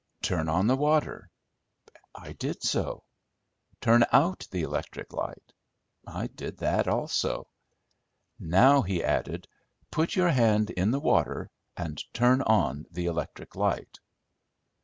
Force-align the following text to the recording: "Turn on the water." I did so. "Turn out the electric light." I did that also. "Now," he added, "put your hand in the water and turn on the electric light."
"Turn 0.23 0.49
on 0.49 0.65
the 0.65 0.75
water." 0.75 1.29
I 2.15 2.33
did 2.33 2.63
so. 2.63 3.03
"Turn 3.81 4.03
out 4.11 4.47
the 4.49 4.63
electric 4.63 5.13
light." 5.13 5.53
I 6.07 6.25
did 6.25 6.57
that 6.57 6.87
also. 6.87 7.47
"Now," 8.39 8.81
he 8.81 9.03
added, 9.03 9.47
"put 9.91 10.15
your 10.15 10.29
hand 10.29 10.71
in 10.71 10.89
the 10.89 10.99
water 10.99 11.51
and 11.77 12.03
turn 12.13 12.41
on 12.41 12.87
the 12.89 13.05
electric 13.05 13.55
light." 13.55 13.99